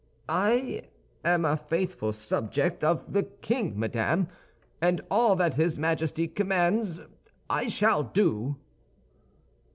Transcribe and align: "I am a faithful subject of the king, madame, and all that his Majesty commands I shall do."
"I 0.29 0.89
am 1.23 1.45
a 1.45 1.55
faithful 1.55 2.11
subject 2.11 2.83
of 2.83 3.13
the 3.13 3.21
king, 3.21 3.77
madame, 3.79 4.29
and 4.81 5.01
all 5.11 5.35
that 5.35 5.53
his 5.53 5.77
Majesty 5.77 6.27
commands 6.27 7.01
I 7.51 7.67
shall 7.67 8.01
do." 8.01 8.55